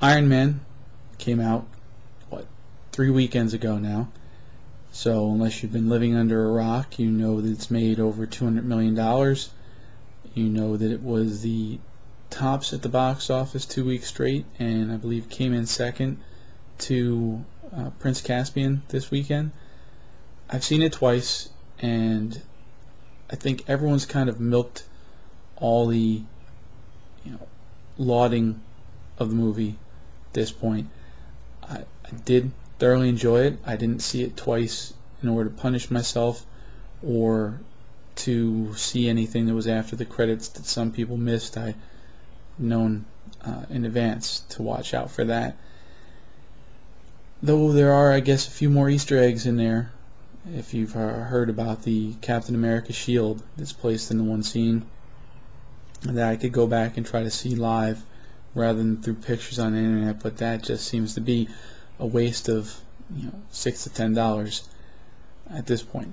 [0.00, 0.60] Iron Man
[1.18, 1.66] came out
[2.28, 2.46] what
[2.92, 4.08] three weekends ago now.
[4.92, 8.44] So unless you've been living under a rock, you know that it's made over two
[8.44, 9.50] hundred million dollars.
[10.34, 11.80] You know that it was the
[12.30, 16.18] tops at the box office two weeks straight, and I believe came in second
[16.78, 17.44] to
[17.76, 19.50] uh, Prince Caspian this weekend.
[20.48, 21.48] I've seen it twice,
[21.80, 22.40] and
[23.28, 24.84] I think everyone's kind of milked
[25.56, 26.22] all the
[27.24, 27.48] you know
[27.96, 28.60] lauding
[29.18, 29.76] of the movie
[30.38, 30.88] this point.
[31.68, 33.58] I, I did thoroughly enjoy it.
[33.66, 36.46] I didn't see it twice in order to punish myself
[37.04, 37.60] or
[38.16, 41.56] to see anything that was after the credits that some people missed.
[41.56, 41.74] I
[42.58, 43.04] known
[43.44, 45.56] uh, in advance to watch out for that.
[47.42, 49.92] Though there are, I guess, a few more Easter eggs in there.
[50.52, 54.86] If you've heard about the Captain America shield that's placed in the one scene
[56.02, 58.02] that I could go back and try to see live
[58.58, 61.48] rather than through pictures on the internet, but that just seems to be
[61.98, 62.80] a waste of
[63.14, 64.68] you know six to ten dollars
[65.48, 66.12] at this point.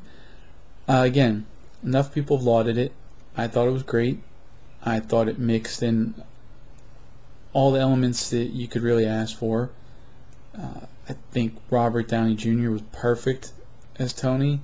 [0.88, 1.46] Uh, again,
[1.84, 2.92] enough people have lauded it.
[3.36, 4.22] I thought it was great.
[4.84, 6.14] I thought it mixed in
[7.52, 9.72] all the elements that you could really ask for.
[10.58, 12.70] Uh, I think Robert Downey Jr.
[12.70, 13.54] was perfect
[13.98, 14.62] as Tony.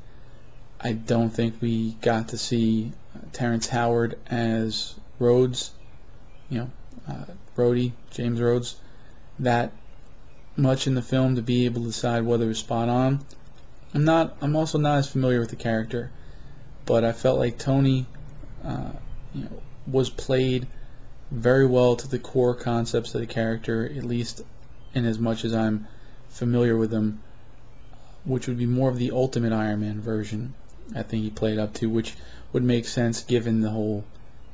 [0.79, 2.91] I don't think we got to see
[3.33, 5.71] Terrence Howard as Rhodes,
[6.49, 6.71] you know,
[7.07, 7.25] uh,
[7.55, 8.75] Rhodey, James Rhodes,
[9.39, 9.71] that
[10.55, 13.25] much in the film to be able to decide whether it was spot on.
[13.93, 14.37] I'm not.
[14.41, 16.11] I'm also not as familiar with the character,
[16.85, 18.05] but I felt like Tony,
[18.63, 18.91] uh,
[19.33, 20.67] you know, was played
[21.29, 24.41] very well to the core concepts of the character, at least
[24.93, 25.87] in as much as I'm
[26.29, 27.21] familiar with them,
[28.25, 30.53] which would be more of the Ultimate Iron Man version.
[30.95, 32.15] I think he played up to, which
[32.51, 34.03] would make sense given the whole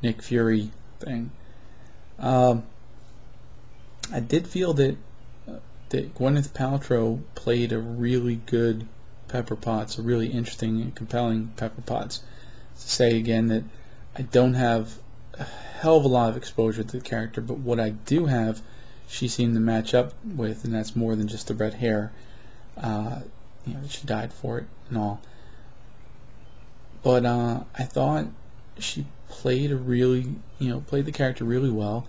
[0.03, 1.31] Nick Fury thing.
[2.19, 2.63] Um,
[4.11, 4.97] I did feel that
[5.89, 8.87] that Gwyneth Paltrow played a really good
[9.27, 12.21] Pepper Potts, a really interesting and compelling Pepper Potts.
[12.79, 13.63] To say again that
[14.15, 14.97] I don't have
[15.33, 18.61] a hell of a lot of exposure to the character, but what I do have,
[19.07, 22.11] she seemed to match up with, and that's more than just the red hair.
[22.75, 23.21] Uh,
[23.65, 25.21] you know, she dyed for it and all.
[27.03, 28.27] But uh, I thought
[28.79, 32.07] she played a really, you know, played the character really well,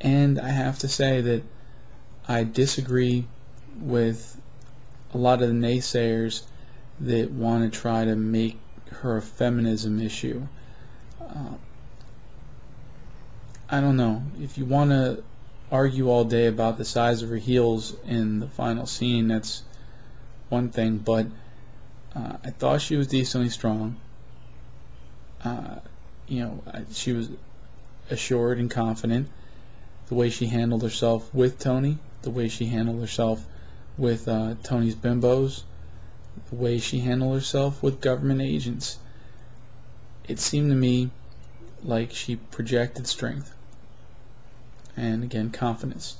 [0.00, 1.42] and I have to say that
[2.28, 3.26] I disagree
[3.80, 4.40] with
[5.12, 6.44] a lot of the naysayers
[7.00, 8.58] that want to try to make
[8.90, 10.46] her a feminism issue.
[11.20, 11.54] Uh,
[13.68, 14.22] I don't know.
[14.40, 15.22] If you want to
[15.70, 19.62] argue all day about the size of her heels in the final scene, that's
[20.50, 21.26] one thing, but
[22.14, 23.96] uh, I thought she was decently strong.
[25.42, 25.76] Uh,
[26.32, 27.28] you know, she was
[28.10, 29.28] assured and confident.
[30.06, 33.44] The way she handled herself with Tony, the way she handled herself
[33.98, 35.64] with uh, Tony's bimbos,
[36.48, 38.98] the way she handled herself with government agents.
[40.26, 41.10] It seemed to me
[41.84, 43.54] like she projected strength
[44.96, 46.16] and again confidence.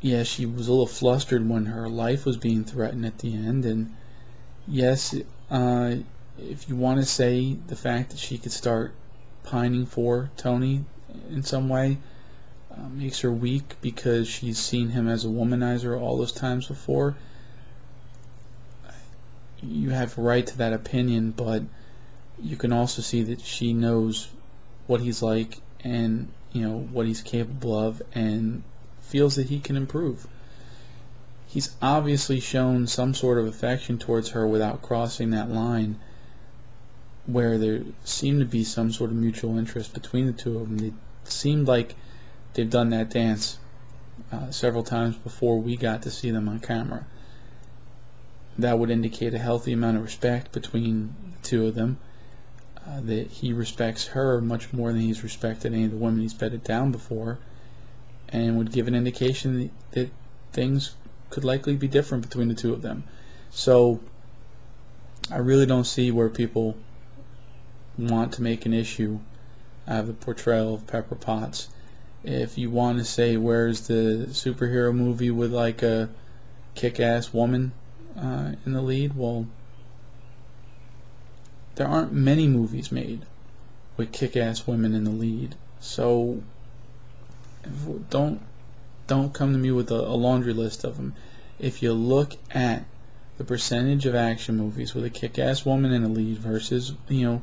[0.00, 3.64] Yes, she was a little flustered when her life was being threatened at the end,
[3.64, 3.94] and
[4.66, 5.14] yes,
[5.48, 5.96] uh,
[6.38, 8.94] if you want to say the fact that she could start
[9.42, 10.84] pining for Tony
[11.30, 11.98] in some way
[12.70, 17.16] uh, makes her weak because she's seen him as a womanizer all those times before,
[19.62, 21.62] you have right to that opinion, but
[22.40, 24.28] you can also see that she knows
[24.86, 28.62] what he's like and you know what he's capable of and
[29.00, 30.26] feels that he can improve.
[31.46, 35.98] He's obviously shown some sort of affection towards her without crossing that line
[37.26, 40.94] where there seemed to be some sort of mutual interest between the two of them.
[41.24, 41.94] It seemed like
[42.54, 43.58] they've done that dance
[44.32, 47.06] uh, several times before we got to see them on camera.
[48.58, 51.98] That would indicate a healthy amount of respect between the two of them
[52.86, 56.32] uh, that he respects her much more than he's respected any of the women he's
[56.32, 57.38] bedded down before,
[58.28, 60.10] and would give an indication that
[60.52, 60.94] things
[61.30, 63.02] could likely be different between the two of them.
[63.50, 64.00] So
[65.30, 66.76] I really don't see where people
[67.98, 69.20] want to make an issue
[69.88, 71.68] out of the portrayal of Pepper Potts.
[72.24, 76.08] If you want to say where's the superhero movie with like a
[76.74, 77.72] kick-ass woman
[78.16, 79.46] uh, in the lead, well,
[81.76, 83.22] there aren't many movies made
[83.96, 85.54] with kick-ass women in the lead.
[85.80, 86.42] So
[88.10, 88.40] don't
[89.06, 91.14] don't come to me with a, a, laundry list of them.
[91.58, 92.84] If you look at
[93.38, 97.42] the percentage of action movies with a kick-ass woman in the lead versus you know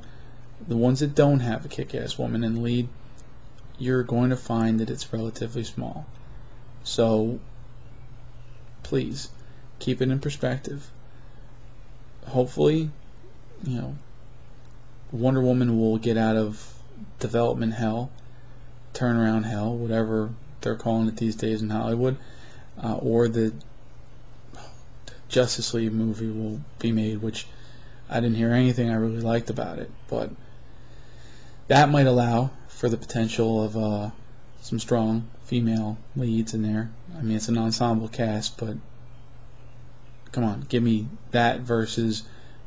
[0.68, 2.90] the ones that don't have a kick-ass woman in the lead,
[3.78, 6.06] you're going to find that it's relatively small.
[6.84, 7.40] So
[8.84, 9.30] please
[9.80, 10.90] keep it in perspective.
[12.28, 12.90] Hopefully,
[13.64, 13.96] you know,
[15.12, 16.74] Wonder Woman will get out of
[17.20, 18.12] development hell,
[18.94, 20.30] turnaround hell, whatever
[20.62, 22.18] they're calling it these days in Hollywood,
[22.82, 23.54] uh, or the
[25.28, 27.48] Justice League movie will be made, which
[28.10, 30.30] I didn't hear anything I really liked about it, but
[31.68, 34.10] that might allow for the potential of uh,
[34.62, 36.92] some strong female leads in there.
[37.18, 38.78] I mean, it's an ensemble cast, but
[40.32, 42.24] come on, give me that versus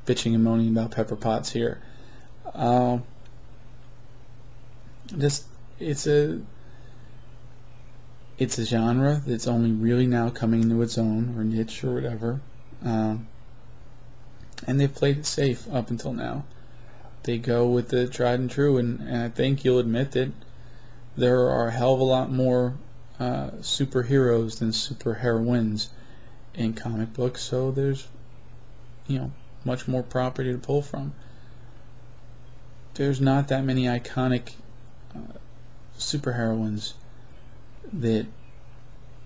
[0.06, 1.80] bitching and moaning about Pepper Potts here.
[2.54, 2.98] Uh,
[5.18, 5.44] just
[5.78, 6.40] it's a
[8.38, 12.40] it's a genre that's only really now coming into its own or niche or whatever.
[12.84, 13.28] Um,
[14.66, 16.44] and they've played it safe up until now.
[17.26, 20.30] They go with the tried and true, and, and I think you'll admit that
[21.16, 22.74] there are a hell of a lot more
[23.18, 25.88] uh, superheroes than superheroines
[26.54, 28.06] in comic books, so there's,
[29.08, 29.32] you know,
[29.64, 31.14] much more property to pull from.
[32.94, 34.52] There's not that many iconic
[35.12, 35.38] uh,
[35.98, 36.92] superheroines
[37.92, 38.26] that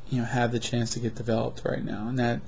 [0.08, 2.40] you know have the chance to get developed right now, and that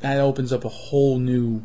[0.00, 1.62] that opens up a whole new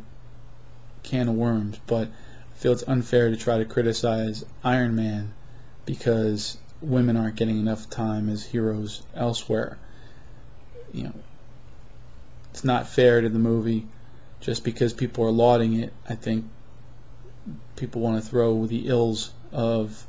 [1.07, 1.79] can of worms.
[1.87, 5.33] But I feel it's unfair to try to criticize Iron Man
[5.85, 9.77] because women aren't getting enough time as heroes elsewhere.
[10.93, 11.13] You know,
[12.51, 13.87] it's not fair to the movie
[14.39, 15.93] just because people are lauding it.
[16.07, 16.45] I think
[17.75, 20.05] people want to throw the ills of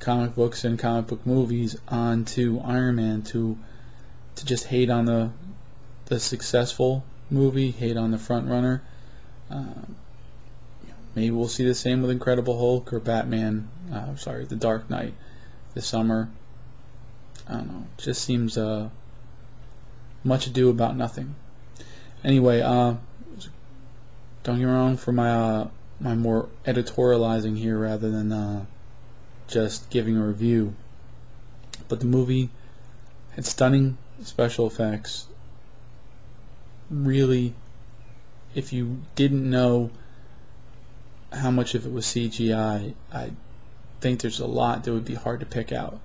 [0.00, 3.58] comic books and comic book movies onto Iron Man to
[4.36, 5.30] to just hate on the
[6.06, 8.82] the successful movie, hate on the front runner.
[9.50, 9.96] Um,
[11.18, 13.68] maybe we'll see the same with Incredible Hulk or Batman.
[13.92, 15.14] Uh, sorry, The Dark Knight
[15.74, 16.30] this summer.
[17.48, 17.86] I don't know.
[17.98, 18.90] It just seems uh,
[20.22, 21.34] much ado about nothing.
[22.22, 22.94] Anyway, uh,
[24.44, 25.68] don't get me wrong for my uh,
[25.98, 28.66] my more editorializing here rather than uh,
[29.48, 30.76] just giving a review.
[31.88, 32.50] But the movie
[33.34, 35.26] had stunning special effects.
[36.88, 37.54] Really,
[38.54, 39.90] if you didn't know
[41.32, 43.30] how much of it was CGI, I
[44.00, 46.00] think there's a lot that would be hard to pick out.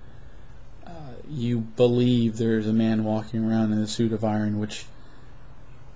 [0.86, 4.86] Uh, you believe there's a man walking around in a suit of iron, which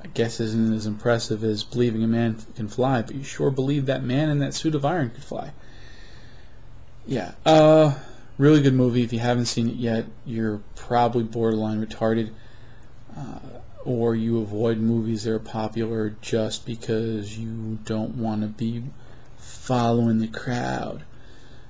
[0.04, 3.86] I guess isn't as impressive as believing a man can fly, but you sure believe
[3.88, 5.52] that man in that suit of iron could fly.
[7.06, 7.96] Yeah, uh,
[8.38, 9.04] really good movie.
[9.04, 12.32] If you haven't seen it yet, you're probably borderline retarded,
[13.18, 13.40] uh,
[13.84, 18.84] or you avoid movies that are popular just because you don't want to be
[19.58, 21.04] following the crowd.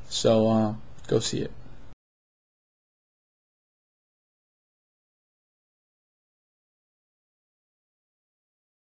[0.09, 0.73] So, uh,
[1.07, 1.51] go see it.